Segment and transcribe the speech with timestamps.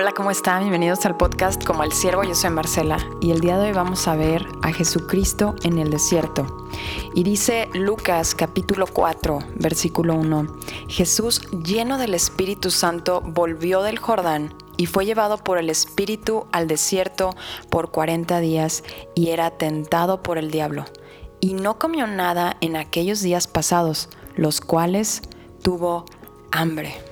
[0.00, 0.60] Hola, ¿cómo están?
[0.60, 4.08] Bienvenidos al podcast Como el Siervo, yo soy Marcela y el día de hoy vamos
[4.08, 6.70] a ver a Jesucristo en el desierto.
[7.14, 10.56] Y dice Lucas capítulo 4, versículo 1,
[10.88, 16.66] Jesús lleno del Espíritu Santo volvió del Jordán y fue llevado por el Espíritu al
[16.66, 17.36] desierto
[17.68, 20.86] por 40 días y era tentado por el diablo.
[21.40, 25.20] Y no comió nada en aquellos días pasados, los cuales
[25.62, 26.06] tuvo
[26.52, 27.09] hambre.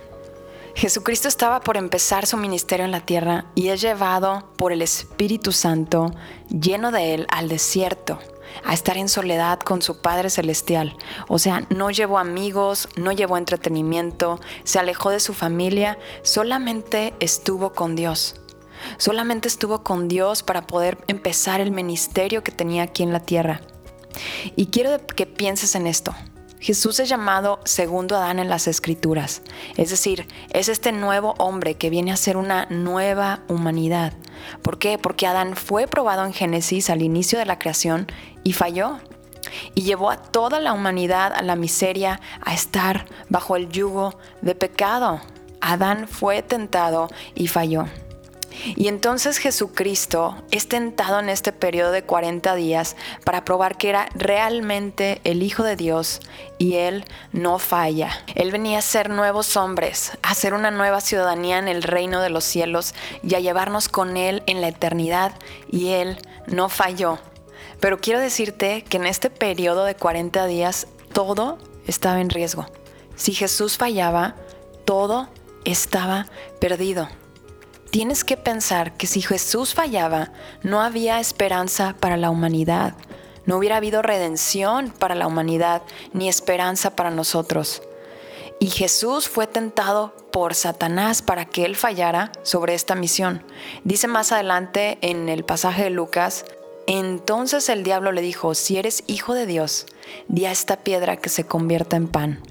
[0.78, 5.50] Jesucristo estaba por empezar su ministerio en la tierra y es llevado por el Espíritu
[5.50, 6.12] Santo,
[6.50, 8.20] lleno de él, al desierto,
[8.62, 10.96] a estar en soledad con su Padre Celestial.
[11.26, 17.72] O sea, no llevó amigos, no llevó entretenimiento, se alejó de su familia, solamente estuvo
[17.72, 18.36] con Dios.
[18.98, 23.62] Solamente estuvo con Dios para poder empezar el ministerio que tenía aquí en la tierra.
[24.54, 26.14] Y quiero que pienses en esto.
[26.60, 29.42] Jesús es llamado segundo Adán en las escrituras,
[29.76, 34.12] es decir, es este nuevo hombre que viene a ser una nueva humanidad.
[34.62, 34.98] ¿Por qué?
[34.98, 38.06] Porque Adán fue probado en Génesis al inicio de la creación
[38.44, 38.98] y falló.
[39.74, 44.54] Y llevó a toda la humanidad a la miseria, a estar bajo el yugo de
[44.54, 45.20] pecado.
[45.60, 47.86] Adán fue tentado y falló.
[48.76, 54.08] Y entonces Jesucristo es tentado en este periodo de 40 días para probar que era
[54.14, 56.20] realmente el Hijo de Dios
[56.58, 58.10] y Él no falla.
[58.34, 62.30] Él venía a ser nuevos hombres, a ser una nueva ciudadanía en el reino de
[62.30, 65.32] los cielos y a llevarnos con Él en la eternidad
[65.70, 67.18] y Él no falló.
[67.80, 72.66] Pero quiero decirte que en este periodo de 40 días todo estaba en riesgo.
[73.16, 74.34] Si Jesús fallaba,
[74.84, 75.28] todo
[75.64, 76.26] estaba
[76.60, 77.08] perdido.
[77.90, 80.30] Tienes que pensar que si Jesús fallaba,
[80.62, 82.94] no había esperanza para la humanidad,
[83.46, 85.80] no hubiera habido redención para la humanidad,
[86.12, 87.80] ni esperanza para nosotros.
[88.60, 93.42] Y Jesús fue tentado por Satanás para que él fallara sobre esta misión.
[93.84, 96.44] Dice más adelante en el pasaje de Lucas,
[96.86, 99.86] entonces el diablo le dijo, si eres hijo de Dios,
[100.28, 102.42] di a esta piedra que se convierta en pan.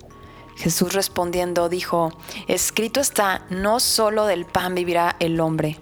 [0.57, 2.11] Jesús respondiendo dijo,
[2.47, 5.79] escrito está, no solo del pan vivirá el hombre,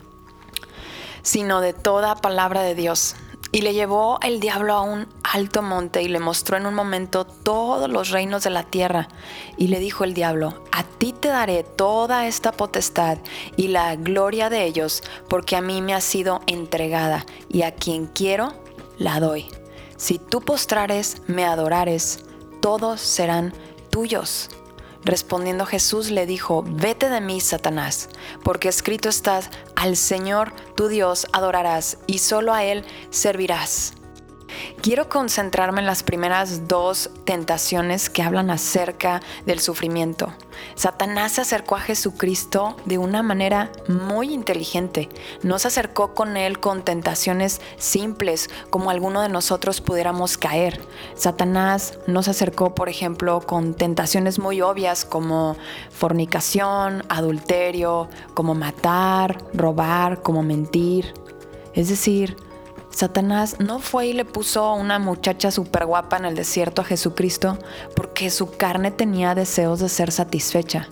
[1.21, 3.15] sino de toda palabra de Dios.
[3.51, 7.25] Y le llevó el diablo a un alto monte y le mostró en un momento
[7.25, 9.07] todos los reinos de la tierra.
[9.55, 13.17] Y le dijo el diablo, a ti te daré toda esta potestad
[13.55, 18.07] y la gloria de ellos, porque a mí me ha sido entregada, y a quien
[18.07, 18.51] quiero,
[18.97, 19.45] la doy.
[19.95, 22.25] Si tú postrares, me adorares,
[22.59, 23.53] todos serán
[23.89, 24.49] tuyos.
[25.05, 28.09] Respondiendo Jesús le dijo, vete de mí, Satanás,
[28.43, 33.93] porque escrito estás, al Señor tu Dios adorarás y solo a Él servirás.
[34.81, 40.33] Quiero concentrarme en las primeras dos tentaciones que hablan acerca del sufrimiento.
[40.75, 45.09] Satanás se acercó a Jesucristo de una manera muy inteligente.
[45.41, 50.79] No se acercó con él con tentaciones simples como alguno de nosotros pudiéramos caer.
[51.15, 55.57] Satanás no se acercó, por ejemplo, con tentaciones muy obvias como
[55.89, 61.13] fornicación, adulterio, como matar, robar, como mentir.
[61.73, 62.37] Es decir,
[62.95, 67.59] Satanás no fue y le puso una muchacha súper guapa en el desierto a Jesucristo
[67.93, 70.87] porque su carne tenía deseos de ser satisfecha.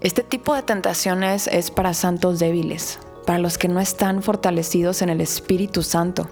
[0.00, 5.10] Este tipo de tentaciones es para santos débiles, para los que no están fortalecidos en
[5.10, 6.28] el Espíritu Santo.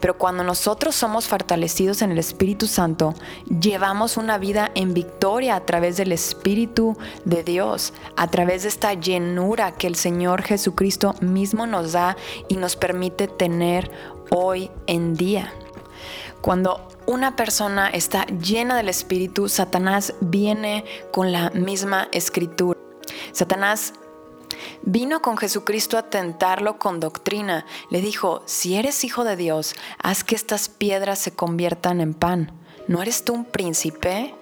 [0.00, 3.14] Pero cuando nosotros somos fortalecidos en el Espíritu Santo,
[3.60, 8.94] llevamos una vida en victoria a través del Espíritu de Dios, a través de esta
[8.94, 12.16] llenura que el Señor Jesucristo mismo nos da
[12.48, 13.90] y nos permite tener
[14.30, 15.52] hoy en día.
[16.40, 22.78] Cuando una persona está llena del Espíritu, Satanás viene con la misma escritura.
[23.32, 23.94] Satanás
[24.86, 27.64] Vino con Jesucristo a tentarlo con doctrina.
[27.88, 32.52] Le dijo, si eres hijo de Dios, haz que estas piedras se conviertan en pan.
[32.86, 34.34] ¿No eres tú un príncipe?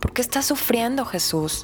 [0.00, 1.62] ¿Por qué estás sufriendo, Jesús?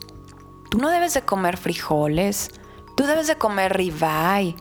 [0.70, 2.50] Tú no debes de comer frijoles,
[2.96, 4.54] tú debes de comer ribeye,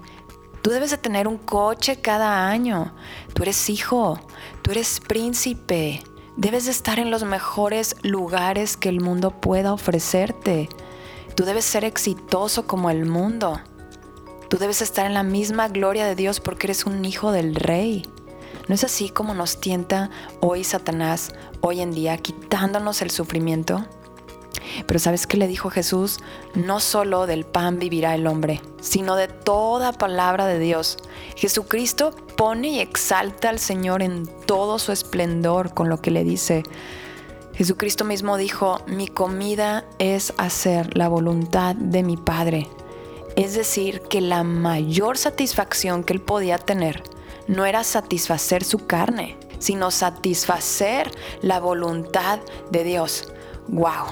[0.63, 2.95] tú debes de tener un coche cada año.
[3.35, 4.19] Tú eres hijo,
[4.63, 6.01] tú eres príncipe,
[6.35, 10.67] debes de estar en los mejores lugares que el mundo pueda ofrecerte.
[11.35, 13.59] Tú debes ser exitoso como el mundo.
[14.49, 18.05] Tú debes estar en la misma gloria de Dios porque eres un hijo del rey.
[18.67, 23.85] ¿No es así como nos tienta hoy Satanás, hoy en día, quitándonos el sufrimiento?
[24.85, 26.19] Pero ¿sabes qué le dijo Jesús?
[26.53, 30.97] No solo del pan vivirá el hombre, sino de toda palabra de Dios.
[31.35, 36.63] Jesucristo pone y exalta al Señor en todo su esplendor con lo que le dice,
[37.61, 42.67] Jesucristo mismo dijo, mi comida es hacer la voluntad de mi Padre.
[43.35, 47.03] Es decir, que la mayor satisfacción que él podía tener
[47.47, 51.11] no era satisfacer su carne, sino satisfacer
[51.43, 52.39] la voluntad
[52.71, 53.31] de Dios.
[53.67, 54.07] ¡Wow!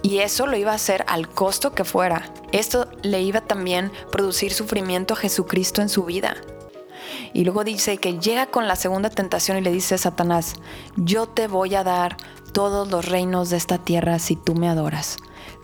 [0.00, 2.32] Y eso lo iba a hacer al costo que fuera.
[2.50, 6.34] Esto le iba también producir sufrimiento a Jesucristo en su vida.
[7.32, 10.54] Y luego dice que llega con la segunda tentación y le dice a Satanás,
[10.96, 12.16] yo te voy a dar
[12.52, 15.18] todos los reinos de esta tierra si tú me adoras.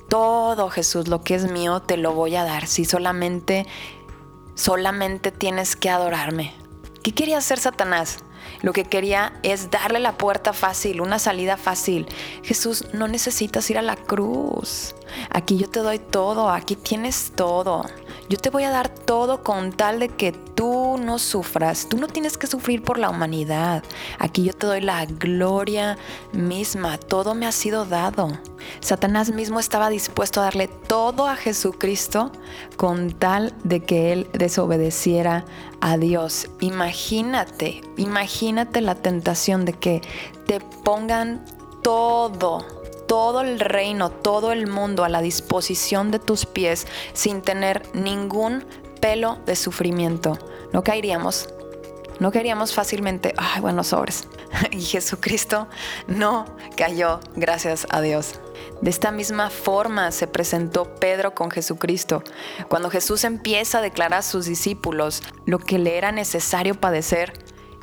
[0.09, 3.67] Todo Jesús, lo que es mío, te lo voy a dar si solamente,
[4.55, 6.55] solamente tienes que adorarme.
[7.03, 8.19] ¿Qué quería hacer Satanás?
[8.63, 12.07] Lo que quería es darle la puerta fácil, una salida fácil.
[12.43, 14.95] Jesús, no necesitas ir a la cruz.
[15.31, 17.85] Aquí yo te doy todo, aquí tienes todo.
[18.29, 21.89] Yo te voy a dar todo con tal de que tú no sufras.
[21.89, 23.85] Tú no tienes que sufrir por la humanidad.
[24.19, 25.97] Aquí yo te doy la gloria
[26.33, 26.99] misma.
[26.99, 28.29] Todo me ha sido dado.
[28.81, 32.33] Satanás mismo estaba dispuesto a darle todo a Jesucristo
[32.77, 35.45] con tal de que él desobedeciera
[35.81, 36.49] a Dios.
[36.61, 40.03] Imagínate, imagínate la tentación de que
[40.47, 41.45] te pongan
[41.83, 42.76] todo
[43.07, 48.65] todo el reino, todo el mundo a la disposición de tus pies sin tener ningún
[49.01, 50.39] pelo de sufrimiento.
[50.73, 51.49] No caeríamos,
[52.19, 54.29] no caeríamos fácilmente, ay, buenos sobres.
[54.71, 55.69] Y Jesucristo
[56.07, 58.41] no cayó, gracias a Dios.
[58.81, 62.23] De esta misma forma se presentó Pedro con Jesucristo.
[62.69, 67.33] Cuando Jesús empieza a declarar a sus discípulos lo que le era necesario padecer,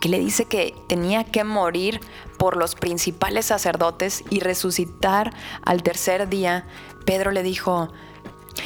[0.03, 2.01] que le dice que tenía que morir
[2.37, 5.33] por los principales sacerdotes y resucitar
[5.63, 6.65] al tercer día,
[7.05, 7.87] Pedro le dijo,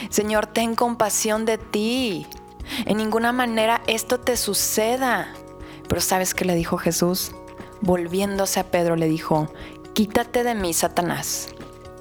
[0.10, 2.26] Señor, ten compasión de ti.
[2.88, 5.32] En ninguna manera esto te suceda.
[5.88, 7.34] Pero ¿sabes qué le dijo Jesús?
[7.82, 9.48] Volviéndose a Pedro le dijo,
[9.94, 11.50] quítate de mí, Satanás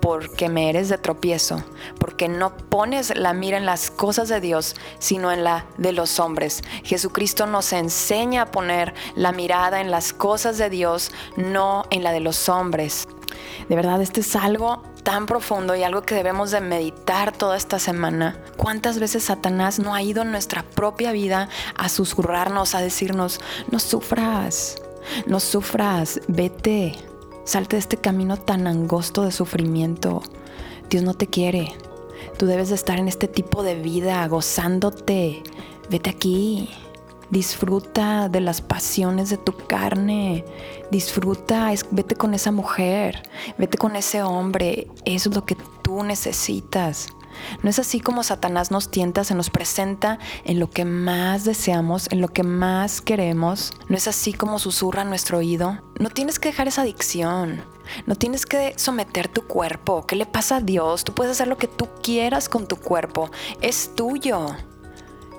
[0.06, 1.64] porque me eres de tropiezo,
[1.99, 6.20] porque no pones la mira en las cosas de Dios, sino en la de los
[6.20, 6.62] hombres.
[6.85, 12.12] Jesucristo nos enseña a poner la mirada en las cosas de Dios, no en la
[12.12, 13.08] de los hombres.
[13.69, 17.81] De verdad, este es algo tan profundo y algo que debemos de meditar toda esta
[17.81, 18.38] semana.
[18.56, 23.41] ¿Cuántas veces Satanás no ha ido en nuestra propia vida a susurrarnos, a decirnos,
[23.73, 24.76] no sufras,
[25.26, 26.94] no sufras, vete,
[27.46, 30.20] Salte de este camino tan angosto de sufrimiento.
[30.90, 31.72] Dios no te quiere.
[32.37, 35.44] Tú debes de estar en este tipo de vida, gozándote.
[35.88, 36.69] Vete aquí.
[37.31, 40.44] Disfruta de las pasiones de tu carne.
[40.90, 43.22] Disfruta, vete con esa mujer,
[43.58, 44.88] vete con ese hombre.
[45.04, 47.06] Eso es lo que tú necesitas.
[47.62, 52.09] No es así como Satanás nos tienta, se nos presenta en lo que más deseamos,
[52.11, 53.73] en lo que más queremos.
[53.88, 55.79] No es así como susurra nuestro oído.
[55.99, 57.62] No tienes que dejar esa adicción.
[58.06, 60.06] No tienes que someter tu cuerpo.
[60.06, 61.05] ¿Qué le pasa a Dios?
[61.05, 63.31] Tú puedes hacer lo que tú quieras con tu cuerpo.
[63.61, 64.49] Es tuyo.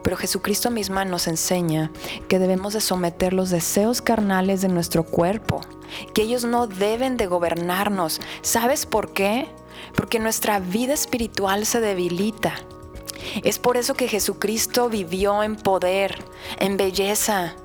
[0.03, 1.91] Pero Jesucristo misma nos enseña
[2.29, 5.59] que debemos de someter los deseos carnales de nuestro cuerpo,
[6.13, 8.21] que ellos no deben de gobernarnos.
[8.41, 9.49] ¿Sabes por qué?
[9.97, 12.53] Porque nuestra vida espiritual se debilita.
[13.43, 16.23] Es por eso que Jesucristo vivió en poder,
[16.59, 17.55] en belleza.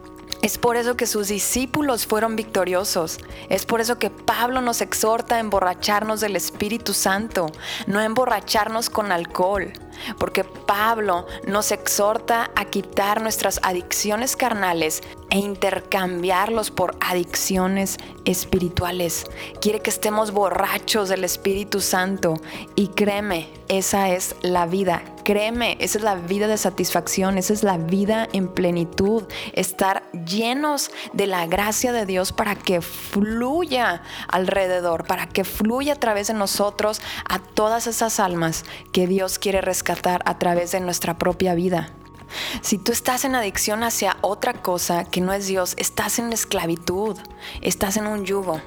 [0.43, 3.19] Es por eso que sus discípulos fueron victoriosos.
[3.49, 7.47] Es por eso que Pablo nos exhorta a emborracharnos del Espíritu Santo,
[7.87, 9.73] no a emborracharnos con alcohol
[10.19, 19.27] porque Pablo nos exhorta a quitar nuestras adicciones carnales e intercambiarlos por adicciones espirituales.
[19.61, 22.35] Quiere que estemos borrachos del Espíritu Santo
[22.75, 25.03] y créeme, esa es la vida.
[25.25, 30.91] Créeme, esa es la vida de satisfacción, esa es la vida en plenitud, estar llenos
[31.13, 36.35] de la gracia de Dios para que fluya alrededor, para que fluya a través de
[36.35, 41.91] nosotros a todas esas almas que Dios quiere rescatar a través de nuestra propia vida.
[42.63, 47.17] Si tú estás en adicción hacia otra cosa que no es Dios, estás en esclavitud,
[47.61, 48.61] estás en un yugo.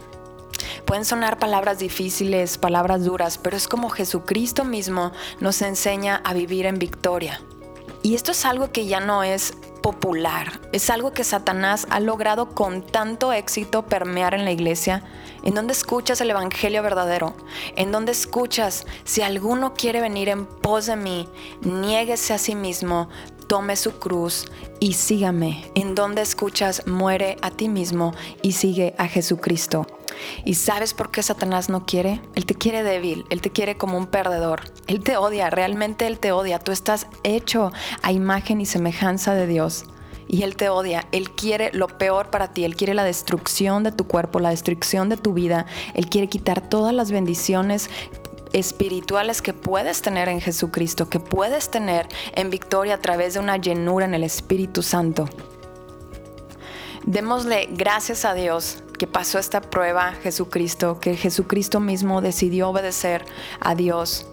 [0.86, 6.68] Pueden sonar palabras difíciles, palabras duras, pero es como Jesucristo mismo nos enseña a vivir
[6.68, 7.42] en victoria.
[8.04, 12.50] Y esto es algo que ya no es popular, es algo que Satanás ha logrado
[12.50, 15.04] con tanto éxito permear en la iglesia
[15.44, 17.36] en donde escuchas el Evangelio verdadero,
[17.76, 21.28] en donde escuchas, si alguno quiere venir en pos de mí,
[21.62, 23.10] niéguese a sí mismo,
[23.48, 24.46] tome su cruz
[24.80, 29.88] y sígame, en donde escuchas, muere a ti mismo y sigue a Jesucristo.
[30.44, 32.22] ¿Y sabes por qué Satanás no quiere?
[32.36, 34.62] Él te quiere débil, él te quiere como un perdedor.
[34.88, 36.60] Él te odia, realmente él te odia.
[36.60, 39.86] Tú estás hecho a imagen y semejanza de Dios
[40.28, 41.08] y Él te odia.
[41.12, 42.66] Él quiere lo peor para ti.
[42.66, 45.66] Él quiere la destrucción de tu cuerpo, la destrucción de tu vida.
[45.94, 47.90] Él quiere quitar todas las bendiciones
[48.54, 53.58] espirituales que puedes tener en Jesucristo, que puedes tener en victoria a través de una
[53.58, 55.28] llenura en el Espíritu Santo.
[57.06, 63.26] Démosle gracias a Dios que pasó esta prueba Jesucristo, que Jesucristo mismo decidió obedecer
[63.60, 64.28] a Dios.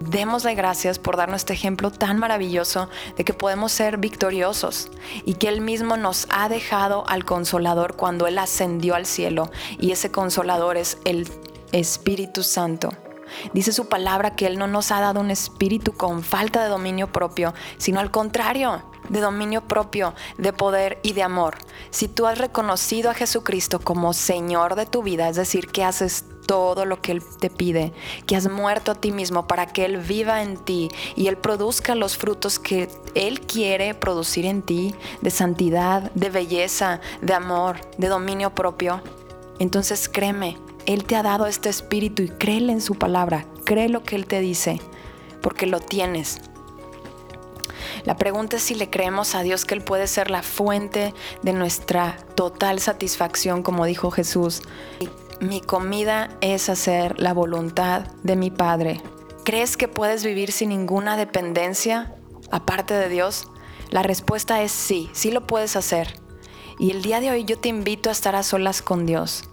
[0.00, 4.90] Démosle gracias por darnos este ejemplo tan maravilloso de que podemos ser victoriosos
[5.24, 9.92] y que Él mismo nos ha dejado al consolador cuando Él ascendió al cielo y
[9.92, 11.28] ese consolador es el
[11.70, 12.90] Espíritu Santo.
[13.54, 17.12] Dice su palabra que Él no nos ha dado un espíritu con falta de dominio
[17.12, 21.58] propio, sino al contrario, de dominio propio, de poder y de amor.
[21.90, 26.24] Si tú has reconocido a Jesucristo como Señor de tu vida, es decir, que haces
[26.46, 27.92] todo lo que Él te pide,
[28.26, 31.94] que has muerto a ti mismo para que Él viva en ti y Él produzca
[31.94, 38.08] los frutos que Él quiere producir en ti, de santidad, de belleza, de amor, de
[38.08, 39.02] dominio propio,
[39.58, 44.02] entonces créeme, Él te ha dado este espíritu y créele en su palabra, cree lo
[44.02, 44.80] que Él te dice,
[45.40, 46.40] porque lo tienes.
[48.04, 51.52] La pregunta es si le creemos a Dios que Él puede ser la fuente de
[51.52, 54.62] nuestra total satisfacción, como dijo Jesús.
[55.40, 59.00] Mi comida es hacer la voluntad de mi Padre.
[59.44, 62.14] ¿Crees que puedes vivir sin ninguna dependencia
[62.50, 63.48] aparte de Dios?
[63.90, 66.20] La respuesta es sí, sí lo puedes hacer.
[66.78, 69.44] Y el día de hoy yo te invito a estar a solas con Dios,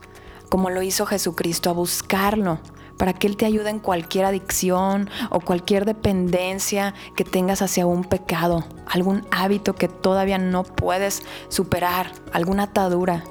[0.50, 2.60] como lo hizo Jesucristo, a buscarlo,
[3.00, 8.04] para que Él te ayude en cualquier adicción o cualquier dependencia que tengas hacia un
[8.04, 13.24] pecado, algún hábito que todavía no puedes superar, alguna atadura.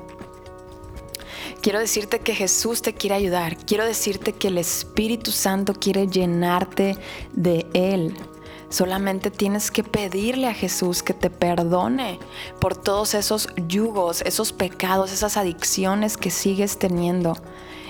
[1.60, 6.96] Quiero decirte que Jesús te quiere ayudar, quiero decirte que el Espíritu Santo quiere llenarte
[7.34, 8.16] de Él.
[8.70, 12.18] Solamente tienes que pedirle a Jesús que te perdone
[12.60, 17.34] por todos esos yugos, esos pecados, esas adicciones que sigues teniendo.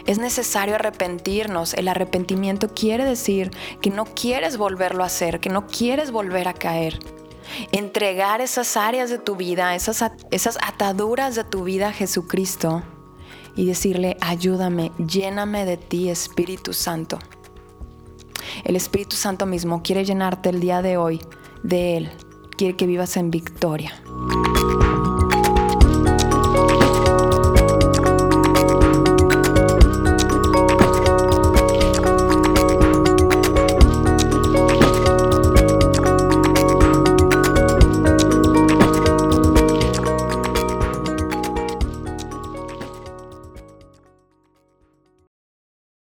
[0.07, 1.75] Es necesario arrepentirnos.
[1.75, 3.51] El arrepentimiento quiere decir
[3.83, 7.01] que no quieres volverlo a hacer, que no quieres volver a caer.
[7.73, 12.83] Entregar esas áreas de tu vida, esas, esas ataduras de tu vida a Jesucristo
[13.57, 17.19] y decirle, ayúdame, lléname de ti, Espíritu Santo.
[18.65, 21.21] El Espíritu Santo mismo quiere llenarte el día de hoy
[21.63, 22.11] de Él,
[22.57, 23.93] quiere que vivas en victoria.